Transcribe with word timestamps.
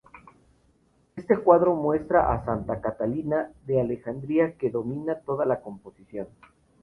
Este 1.15 1.37
cuadro 1.37 1.75
muestra 1.75 2.33
a 2.33 2.43
Santa 2.43 2.81
Catalina 2.81 3.51
de 3.67 3.81
Alejandría, 3.81 4.57
que 4.57 4.71
domina 4.71 5.19
toda 5.19 5.45
la 5.45 5.61
composición. 5.61 6.27